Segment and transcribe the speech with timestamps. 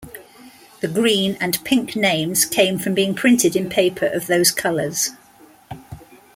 [0.79, 5.11] The "Green" and "Pink" names came from being printed in paper of those colours.